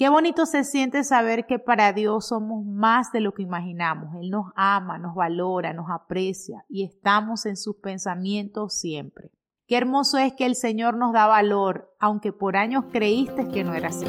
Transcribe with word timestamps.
Qué 0.00 0.08
bonito 0.08 0.46
se 0.46 0.64
siente 0.64 1.04
saber 1.04 1.44
que 1.44 1.58
para 1.58 1.92
Dios 1.92 2.28
somos 2.28 2.64
más 2.64 3.12
de 3.12 3.20
lo 3.20 3.34
que 3.34 3.42
imaginamos. 3.42 4.14
Él 4.14 4.30
nos 4.30 4.46
ama, 4.56 4.96
nos 4.96 5.14
valora, 5.14 5.74
nos 5.74 5.90
aprecia 5.90 6.64
y 6.70 6.84
estamos 6.84 7.44
en 7.44 7.58
sus 7.58 7.76
pensamientos 7.76 8.72
siempre. 8.72 9.30
Qué 9.66 9.76
hermoso 9.76 10.16
es 10.16 10.32
que 10.32 10.46
el 10.46 10.54
Señor 10.54 10.96
nos 10.96 11.12
da 11.12 11.26
valor, 11.26 11.94
aunque 12.00 12.32
por 12.32 12.56
años 12.56 12.86
creíste 12.90 13.48
que 13.48 13.62
no 13.62 13.74
era 13.74 13.88
así. 13.88 14.06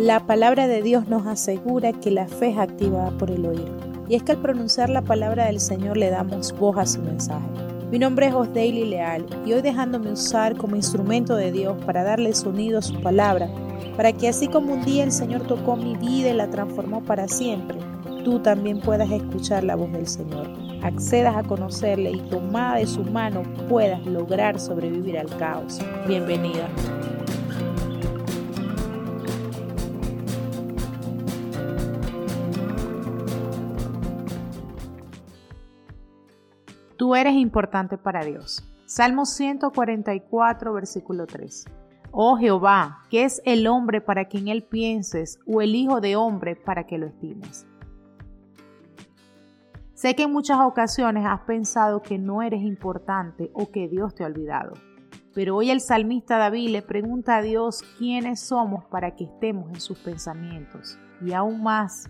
La 0.00 0.26
palabra 0.26 0.66
de 0.66 0.82
Dios 0.82 1.06
nos 1.06 1.28
asegura 1.28 1.92
que 1.92 2.10
la 2.10 2.26
fe 2.26 2.48
es 2.48 2.58
activada 2.58 3.16
por 3.18 3.30
el 3.30 3.46
oír. 3.46 3.70
Y 4.08 4.16
es 4.16 4.24
que 4.24 4.32
al 4.32 4.38
pronunciar 4.38 4.90
la 4.90 5.02
palabra 5.02 5.46
del 5.46 5.60
Señor 5.60 5.96
le 5.96 6.10
damos 6.10 6.50
voz 6.58 6.76
a 6.76 6.86
su 6.86 7.02
mensaje. 7.02 7.71
Mi 7.92 7.98
nombre 7.98 8.26
es 8.26 8.32
Osdaily 8.32 8.86
Leal 8.86 9.26
y 9.44 9.52
hoy 9.52 9.60
dejándome 9.60 10.12
usar 10.12 10.56
como 10.56 10.76
instrumento 10.76 11.36
de 11.36 11.52
Dios 11.52 11.76
para 11.84 12.02
darle 12.02 12.32
sonido 12.32 12.78
a 12.78 12.82
su 12.82 12.98
palabra, 13.02 13.50
para 13.98 14.14
que 14.14 14.28
así 14.28 14.48
como 14.48 14.72
un 14.72 14.82
día 14.82 15.04
el 15.04 15.12
Señor 15.12 15.42
tocó 15.42 15.76
mi 15.76 15.94
vida 15.98 16.30
y 16.30 16.32
la 16.32 16.48
transformó 16.48 17.04
para 17.04 17.28
siempre, 17.28 17.76
tú 18.24 18.38
también 18.38 18.80
puedas 18.80 19.10
escuchar 19.10 19.64
la 19.64 19.76
voz 19.76 19.92
del 19.92 20.08
Señor, 20.08 20.48
accedas 20.82 21.36
a 21.36 21.42
conocerle 21.42 22.12
y 22.12 22.20
tomada 22.30 22.76
de 22.76 22.86
su 22.86 23.04
mano 23.04 23.42
puedas 23.68 24.06
lograr 24.06 24.58
sobrevivir 24.58 25.18
al 25.18 25.28
caos. 25.36 25.78
Bienvenida. 26.08 26.70
Tú 37.02 37.16
eres 37.16 37.34
importante 37.34 37.98
para 37.98 38.24
Dios. 38.24 38.62
Salmo 38.86 39.26
144, 39.26 40.72
versículo 40.72 41.26
3. 41.26 41.64
Oh 42.12 42.36
Jehová, 42.36 43.00
¿qué 43.10 43.24
es 43.24 43.42
el 43.44 43.66
hombre 43.66 44.00
para 44.00 44.26
quien 44.26 44.46
él 44.46 44.62
pienses 44.62 45.40
o 45.44 45.60
el 45.62 45.74
hijo 45.74 46.00
de 46.00 46.14
hombre 46.14 46.54
para 46.54 46.86
que 46.86 46.98
lo 46.98 47.06
estimes? 47.06 47.66
Sé 49.94 50.14
que 50.14 50.22
en 50.22 50.32
muchas 50.32 50.60
ocasiones 50.60 51.26
has 51.26 51.40
pensado 51.40 52.02
que 52.02 52.18
no 52.18 52.40
eres 52.40 52.62
importante 52.62 53.50
o 53.52 53.72
que 53.72 53.88
Dios 53.88 54.14
te 54.14 54.22
ha 54.22 54.28
olvidado. 54.28 54.74
Pero 55.34 55.56
hoy 55.56 55.72
el 55.72 55.80
salmista 55.80 56.38
David 56.38 56.70
le 56.70 56.82
pregunta 56.82 57.38
a 57.38 57.42
Dios 57.42 57.82
quiénes 57.98 58.38
somos 58.38 58.84
para 58.84 59.16
que 59.16 59.24
estemos 59.24 59.68
en 59.70 59.80
sus 59.80 59.98
pensamientos 59.98 61.00
y 61.20 61.32
aún 61.32 61.64
más 61.64 62.08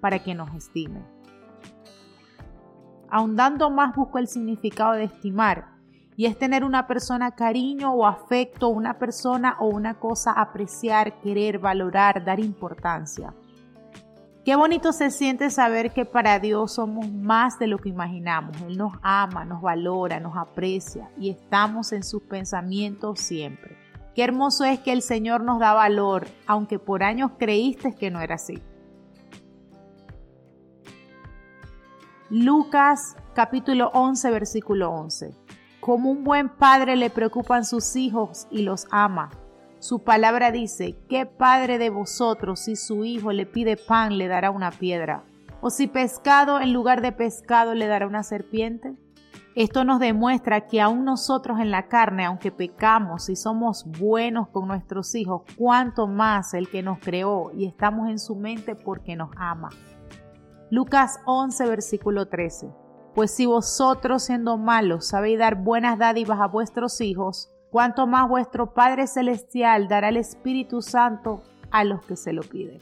para 0.00 0.22
que 0.22 0.36
nos 0.36 0.54
estime 0.54 1.19
ahondando 3.10 3.70
más 3.70 3.94
busco 3.94 4.18
el 4.18 4.28
significado 4.28 4.92
de 4.92 5.04
estimar, 5.04 5.68
y 6.16 6.26
es 6.26 6.38
tener 6.38 6.64
una 6.64 6.86
persona 6.86 7.30
cariño 7.30 7.92
o 7.92 8.06
afecto, 8.06 8.68
una 8.68 8.98
persona 8.98 9.56
o 9.58 9.68
una 9.68 9.94
cosa 9.94 10.32
apreciar, 10.32 11.20
querer, 11.20 11.58
valorar, 11.58 12.24
dar 12.24 12.40
importancia. 12.40 13.32
Qué 14.44 14.56
bonito 14.56 14.92
se 14.92 15.10
siente 15.10 15.50
saber 15.50 15.92
que 15.92 16.04
para 16.04 16.38
Dios 16.38 16.72
somos 16.72 17.10
más 17.10 17.58
de 17.58 17.66
lo 17.66 17.78
que 17.78 17.90
imaginamos. 17.90 18.60
Él 18.62 18.76
nos 18.76 18.94
ama, 19.02 19.44
nos 19.44 19.62
valora, 19.62 20.18
nos 20.18 20.36
aprecia 20.36 21.10
y 21.18 21.30
estamos 21.30 21.92
en 21.92 22.02
sus 22.02 22.22
pensamientos 22.22 23.20
siempre. 23.20 23.76
Qué 24.14 24.24
hermoso 24.24 24.64
es 24.64 24.80
que 24.80 24.92
el 24.92 25.02
Señor 25.02 25.42
nos 25.42 25.58
da 25.60 25.72
valor, 25.72 26.26
aunque 26.46 26.78
por 26.78 27.02
años 27.02 27.32
creíste 27.38 27.94
que 27.94 28.10
no 28.10 28.20
era 28.20 28.34
así. 28.34 28.58
Lucas 32.32 33.16
capítulo 33.34 33.90
11 33.92 34.30
versículo 34.30 34.92
11. 34.92 35.34
Como 35.80 36.12
un 36.12 36.22
buen 36.22 36.48
padre 36.48 36.94
le 36.94 37.10
preocupan 37.10 37.64
sus 37.64 37.96
hijos 37.96 38.46
y 38.52 38.62
los 38.62 38.86
ama. 38.92 39.30
Su 39.80 40.04
palabra 40.04 40.52
dice, 40.52 40.96
¿qué 41.08 41.26
padre 41.26 41.76
de 41.78 41.90
vosotros 41.90 42.60
si 42.60 42.76
su 42.76 43.04
hijo 43.04 43.32
le 43.32 43.46
pide 43.46 43.76
pan 43.76 44.16
le 44.16 44.28
dará 44.28 44.52
una 44.52 44.70
piedra? 44.70 45.24
¿O 45.60 45.70
si 45.70 45.88
pescado 45.88 46.60
en 46.60 46.72
lugar 46.72 47.00
de 47.00 47.10
pescado 47.10 47.74
le 47.74 47.88
dará 47.88 48.06
una 48.06 48.22
serpiente? 48.22 48.94
Esto 49.56 49.82
nos 49.82 49.98
demuestra 49.98 50.68
que 50.68 50.80
aún 50.80 51.04
nosotros 51.04 51.58
en 51.58 51.72
la 51.72 51.88
carne, 51.88 52.26
aunque 52.26 52.52
pecamos 52.52 53.28
y 53.28 53.34
somos 53.34 53.84
buenos 53.98 54.46
con 54.50 54.68
nuestros 54.68 55.16
hijos, 55.16 55.42
cuanto 55.56 56.06
más 56.06 56.54
el 56.54 56.68
que 56.70 56.84
nos 56.84 57.00
creó 57.00 57.50
y 57.52 57.66
estamos 57.66 58.08
en 58.08 58.20
su 58.20 58.36
mente 58.36 58.76
porque 58.76 59.16
nos 59.16 59.30
ama. 59.36 59.70
Lucas 60.70 61.18
11, 61.24 61.66
versículo 61.66 62.26
13. 62.28 62.68
Pues 63.16 63.32
si 63.32 63.44
vosotros 63.44 64.22
siendo 64.22 64.56
malos 64.56 65.08
sabéis 65.08 65.40
dar 65.40 65.56
buenas 65.56 65.98
dádivas 65.98 66.38
a 66.38 66.46
vuestros 66.46 67.00
hijos, 67.00 67.50
cuanto 67.72 68.06
más 68.06 68.28
vuestro 68.28 68.72
Padre 68.72 69.08
Celestial 69.08 69.88
dará 69.88 70.10
el 70.10 70.16
Espíritu 70.16 70.80
Santo 70.80 71.42
a 71.72 71.82
los 71.82 72.04
que 72.04 72.14
se 72.14 72.32
lo 72.32 72.42
piden. 72.42 72.78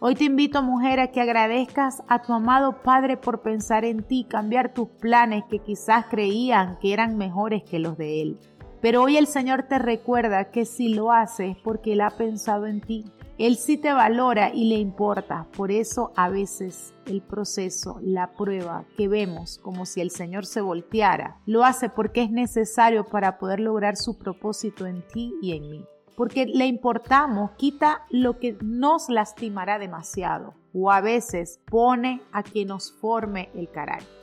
Hoy 0.00 0.16
te 0.16 0.24
invito, 0.24 0.64
mujer, 0.64 0.98
a 0.98 1.12
que 1.12 1.20
agradezcas 1.20 2.02
a 2.08 2.22
tu 2.22 2.32
amado 2.32 2.82
Padre 2.82 3.16
por 3.16 3.42
pensar 3.42 3.84
en 3.84 4.02
ti, 4.02 4.26
cambiar 4.28 4.74
tus 4.74 4.88
planes 4.88 5.44
que 5.48 5.60
quizás 5.60 6.06
creían 6.06 6.76
que 6.80 6.92
eran 6.92 7.16
mejores 7.16 7.62
que 7.62 7.78
los 7.78 7.98
de 7.98 8.20
Él. 8.20 8.38
Pero 8.80 9.02
hoy 9.02 9.16
el 9.16 9.28
Señor 9.28 9.64
te 9.64 9.78
recuerda 9.78 10.50
que 10.50 10.64
si 10.64 10.88
lo 10.88 11.12
haces 11.12 11.56
porque 11.62 11.92
Él 11.92 12.00
ha 12.00 12.10
pensado 12.10 12.66
en 12.66 12.80
ti, 12.80 13.04
él 13.40 13.56
sí 13.56 13.78
te 13.78 13.90
valora 13.90 14.52
y 14.52 14.68
le 14.68 14.74
importa. 14.74 15.46
Por 15.56 15.70
eso 15.70 16.12
a 16.14 16.28
veces 16.28 16.92
el 17.06 17.22
proceso, 17.22 17.98
la 18.02 18.32
prueba 18.34 18.84
que 18.98 19.08
vemos 19.08 19.58
como 19.62 19.86
si 19.86 20.02
el 20.02 20.10
Señor 20.10 20.44
se 20.44 20.60
volteara, 20.60 21.38
lo 21.46 21.64
hace 21.64 21.88
porque 21.88 22.22
es 22.22 22.30
necesario 22.30 23.06
para 23.06 23.38
poder 23.38 23.60
lograr 23.60 23.96
su 23.96 24.18
propósito 24.18 24.86
en 24.86 25.00
ti 25.08 25.32
y 25.40 25.56
en 25.56 25.70
mí. 25.70 25.84
Porque 26.18 26.44
le 26.44 26.66
importamos, 26.66 27.52
quita 27.52 28.04
lo 28.10 28.38
que 28.38 28.58
nos 28.60 29.08
lastimará 29.08 29.78
demasiado 29.78 30.52
o 30.74 30.90
a 30.90 31.00
veces 31.00 31.60
pone 31.64 32.20
a 32.32 32.42
que 32.42 32.66
nos 32.66 32.92
forme 32.92 33.48
el 33.54 33.70
carácter. 33.70 34.20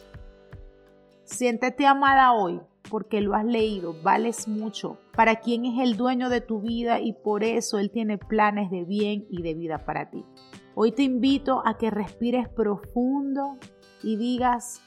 Siéntete 1.23 1.87
amada 1.87 2.33
hoy 2.33 2.61
porque 2.89 3.21
lo 3.21 3.35
has 3.35 3.45
leído, 3.45 3.95
vales 4.01 4.47
mucho 4.47 4.97
para 5.15 5.37
quien 5.37 5.65
es 5.65 5.79
el 5.79 5.97
dueño 5.97 6.29
de 6.29 6.41
tu 6.41 6.61
vida 6.61 6.99
y 6.99 7.13
por 7.13 7.43
eso 7.43 7.79
Él 7.79 7.91
tiene 7.91 8.17
planes 8.17 8.69
de 8.71 8.85
bien 8.85 9.25
y 9.29 9.41
de 9.41 9.53
vida 9.53 9.85
para 9.85 10.09
ti. 10.09 10.25
Hoy 10.75 10.91
te 10.91 11.03
invito 11.03 11.61
a 11.65 11.77
que 11.77 11.89
respires 11.89 12.47
profundo 12.49 13.57
y 14.03 14.15
digas, 14.15 14.81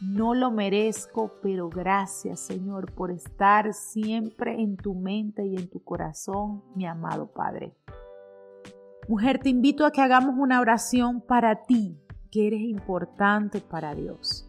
no 0.00 0.34
lo 0.34 0.50
merezco, 0.50 1.32
pero 1.42 1.68
gracias 1.68 2.40
Señor 2.40 2.92
por 2.92 3.10
estar 3.10 3.72
siempre 3.74 4.60
en 4.60 4.76
tu 4.76 4.94
mente 4.94 5.46
y 5.46 5.56
en 5.56 5.68
tu 5.68 5.82
corazón, 5.82 6.62
mi 6.74 6.86
amado 6.86 7.26
Padre. 7.26 7.74
Mujer, 9.08 9.38
te 9.38 9.50
invito 9.50 9.84
a 9.84 9.90
que 9.90 10.00
hagamos 10.00 10.34
una 10.38 10.60
oración 10.60 11.20
para 11.20 11.64
ti, 11.64 11.98
que 12.30 12.46
eres 12.46 12.62
importante 12.62 13.60
para 13.60 13.94
Dios. 13.94 14.48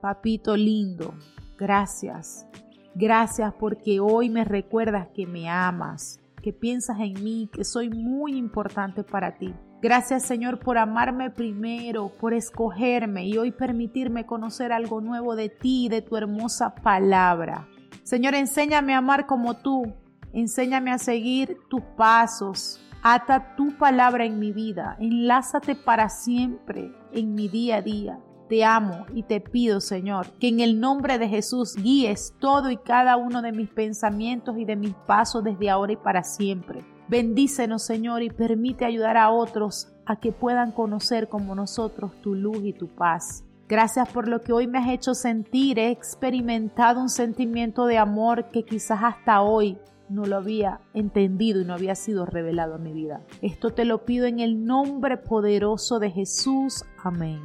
Papito 0.00 0.56
lindo, 0.56 1.14
Gracias. 1.58 2.46
Gracias 2.94 3.54
porque 3.58 4.00
hoy 4.00 4.28
me 4.28 4.44
recuerdas 4.44 5.08
que 5.14 5.26
me 5.26 5.48
amas, 5.48 6.20
que 6.42 6.52
piensas 6.52 6.98
en 7.00 7.22
mí, 7.24 7.48
que 7.52 7.64
soy 7.64 7.88
muy 7.88 8.36
importante 8.36 9.02
para 9.02 9.38
ti. 9.38 9.54
Gracias 9.80 10.22
Señor 10.22 10.60
por 10.60 10.78
amarme 10.78 11.30
primero, 11.30 12.12
por 12.20 12.34
escogerme 12.34 13.26
y 13.26 13.36
hoy 13.36 13.50
permitirme 13.50 14.26
conocer 14.26 14.72
algo 14.72 15.00
nuevo 15.00 15.34
de 15.34 15.48
ti 15.48 15.86
y 15.86 15.88
de 15.88 16.02
tu 16.02 16.16
hermosa 16.16 16.74
palabra. 16.74 17.66
Señor, 18.04 18.34
enséñame 18.34 18.94
a 18.94 18.98
amar 18.98 19.26
como 19.26 19.54
tú, 19.54 19.92
enséñame 20.32 20.92
a 20.92 20.98
seguir 20.98 21.56
tus 21.68 21.82
pasos. 21.96 22.80
Ata 23.02 23.56
tu 23.56 23.76
palabra 23.76 24.24
en 24.24 24.38
mi 24.38 24.52
vida, 24.52 24.96
enlázate 25.00 25.74
para 25.74 26.08
siempre 26.08 26.92
en 27.12 27.34
mi 27.34 27.48
día 27.48 27.78
a 27.78 27.82
día. 27.82 28.20
Te 28.52 28.64
amo 28.64 29.06
y 29.14 29.22
te 29.22 29.40
pido, 29.40 29.80
Señor, 29.80 30.26
que 30.38 30.48
en 30.48 30.60
el 30.60 30.78
nombre 30.78 31.18
de 31.18 31.26
Jesús 31.26 31.74
guíes 31.74 32.34
todo 32.38 32.70
y 32.70 32.76
cada 32.76 33.16
uno 33.16 33.40
de 33.40 33.50
mis 33.50 33.70
pensamientos 33.70 34.58
y 34.58 34.66
de 34.66 34.76
mis 34.76 34.92
pasos 34.92 35.42
desde 35.42 35.70
ahora 35.70 35.94
y 35.94 35.96
para 35.96 36.22
siempre. 36.22 36.84
Bendícenos, 37.08 37.82
Señor, 37.82 38.22
y 38.22 38.28
permite 38.28 38.84
ayudar 38.84 39.16
a 39.16 39.30
otros 39.30 39.94
a 40.04 40.16
que 40.16 40.32
puedan 40.32 40.70
conocer 40.70 41.30
como 41.30 41.54
nosotros 41.54 42.12
tu 42.20 42.34
luz 42.34 42.58
y 42.62 42.74
tu 42.74 42.88
paz. 42.88 43.42
Gracias 43.70 44.06
por 44.10 44.28
lo 44.28 44.42
que 44.42 44.52
hoy 44.52 44.66
me 44.66 44.80
has 44.80 44.90
hecho 44.90 45.14
sentir. 45.14 45.78
He 45.78 45.90
experimentado 45.90 47.00
un 47.00 47.08
sentimiento 47.08 47.86
de 47.86 47.96
amor 47.96 48.50
que 48.50 48.64
quizás 48.66 48.98
hasta 49.02 49.40
hoy 49.40 49.78
no 50.10 50.26
lo 50.26 50.36
había 50.36 50.82
entendido 50.92 51.62
y 51.62 51.64
no 51.64 51.72
había 51.72 51.94
sido 51.94 52.26
revelado 52.26 52.76
en 52.76 52.82
mi 52.82 52.92
vida. 52.92 53.22
Esto 53.40 53.70
te 53.70 53.86
lo 53.86 54.04
pido 54.04 54.26
en 54.26 54.40
el 54.40 54.66
nombre 54.66 55.16
poderoso 55.16 55.98
de 56.00 56.10
Jesús. 56.10 56.84
Amén. 57.02 57.40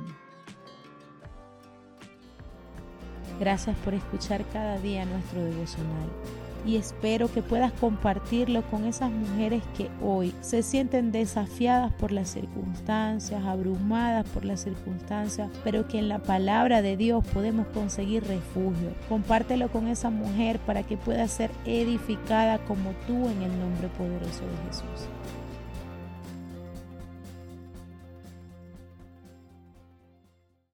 Gracias 3.39 3.75
por 3.77 3.93
escuchar 3.93 4.43
cada 4.51 4.77
día 4.79 5.05
nuestro 5.05 5.43
devocional. 5.43 6.09
y 6.65 6.75
espero 6.75 7.31
que 7.31 7.41
puedas 7.41 7.71
compartirlo 7.71 8.61
con 8.63 8.83
esas 8.85 9.09
mujeres 9.09 9.63
que 9.77 9.89
hoy 10.01 10.33
se 10.41 10.63
sienten 10.63 11.13
desafiadas 11.13 11.93
por 11.93 12.11
las 12.11 12.29
circunstancias, 12.29 13.45
abrumadas 13.45 14.27
por 14.29 14.43
las 14.43 14.61
circunstancias, 14.63 15.49
pero 15.63 15.87
que 15.87 15.99
en 15.99 16.09
la 16.09 16.19
palabra 16.19 16.81
de 16.81 16.97
Dios 16.97 17.23
podemos 17.33 17.67
conseguir 17.67 18.25
refugio. 18.25 18.89
Compártelo 19.07 19.69
con 19.69 19.87
esa 19.87 20.09
mujer 20.09 20.59
para 20.59 20.83
que 20.83 20.97
pueda 20.97 21.25
ser 21.29 21.51
edificada 21.65 22.57
como 22.65 22.91
tú 23.05 23.13
en 23.29 23.43
el 23.43 23.59
nombre 23.59 23.87
poderoso 23.97 24.41
de 24.41 24.67
Jesús. 24.67 25.07